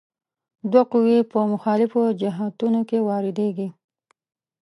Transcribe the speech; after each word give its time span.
دوه 0.71 0.83
قوې 0.91 1.19
په 1.31 1.39
مخالفو 1.53 2.01
جهتونو 2.21 2.81
کې 2.89 2.97
واردیږي. 3.07 3.69